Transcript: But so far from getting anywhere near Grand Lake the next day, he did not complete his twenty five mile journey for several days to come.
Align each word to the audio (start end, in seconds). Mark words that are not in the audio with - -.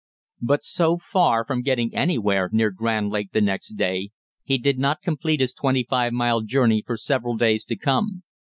But 0.41 0.63
so 0.63 0.97
far 0.97 1.45
from 1.45 1.61
getting 1.61 1.93
anywhere 1.93 2.49
near 2.51 2.71
Grand 2.71 3.11
Lake 3.11 3.33
the 3.33 3.39
next 3.41 3.73
day, 3.77 4.09
he 4.43 4.57
did 4.57 4.79
not 4.79 5.03
complete 5.03 5.39
his 5.39 5.53
twenty 5.53 5.83
five 5.87 6.11
mile 6.11 6.41
journey 6.41 6.83
for 6.83 6.97
several 6.97 7.37
days 7.37 7.63
to 7.65 7.75
come. 7.75 8.23